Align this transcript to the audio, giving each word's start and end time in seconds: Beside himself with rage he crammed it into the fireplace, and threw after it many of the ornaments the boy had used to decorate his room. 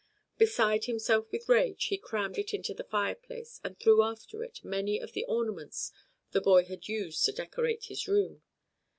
Beside 0.39 0.85
himself 0.85 1.31
with 1.31 1.47
rage 1.47 1.85
he 1.85 1.97
crammed 1.99 2.39
it 2.39 2.55
into 2.55 2.73
the 2.73 2.83
fireplace, 2.83 3.61
and 3.63 3.77
threw 3.79 4.01
after 4.01 4.43
it 4.43 4.63
many 4.65 4.97
of 4.97 5.11
the 5.13 5.25
ornaments 5.25 5.91
the 6.31 6.41
boy 6.41 6.65
had 6.65 6.87
used 6.87 7.23
to 7.25 7.31
decorate 7.31 7.83
his 7.85 8.07
room. 8.07 8.41